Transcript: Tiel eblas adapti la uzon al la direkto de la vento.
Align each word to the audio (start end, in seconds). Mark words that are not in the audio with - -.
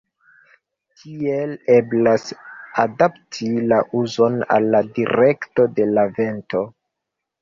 Tiel 1.01 1.51
eblas 1.73 2.25
adapti 2.85 3.51
la 3.73 3.79
uzon 4.03 4.41
al 4.57 4.71
la 4.77 4.83
direkto 4.99 5.69
de 5.81 5.91
la 5.95 6.07
vento. 6.17 6.65